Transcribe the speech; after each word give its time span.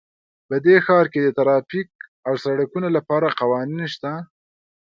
په 0.47 0.55
دې 0.65 0.75
ښار 0.85 1.05
کې 1.13 1.19
د 1.23 1.27
ټرافیک 1.37 1.89
او 2.27 2.33
سړکونو 2.45 2.87
لپاره 2.97 3.35
قوانین 3.39 3.81
شته 3.93 4.11